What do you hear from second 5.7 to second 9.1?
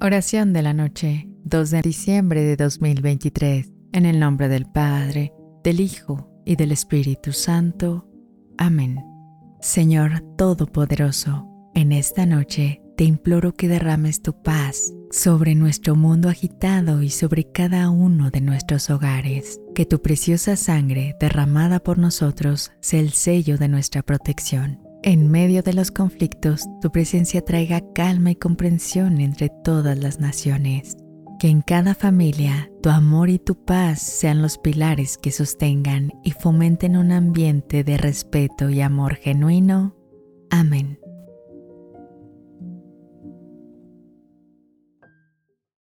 Hijo y del Espíritu Santo. Amén.